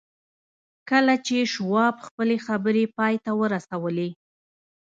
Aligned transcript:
کله 0.89 1.13
چې 1.25 1.37
شواب 1.53 1.95
خپلې 2.07 2.37
خبرې 2.47 2.83
پای 2.97 3.15
ته 3.25 3.31
ورسولې 3.41 4.09